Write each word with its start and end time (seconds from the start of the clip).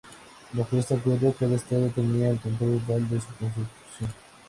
Bajo 0.53 0.77
este 0.79 0.95
acuerdo, 0.95 1.31
cada 1.37 1.53
Estado 1.57 1.87
tenía 1.89 2.31
el 2.31 2.39
control 2.39 2.79
total 2.79 3.07
de 3.07 3.21
su 3.21 3.27
constitución. 3.35 4.11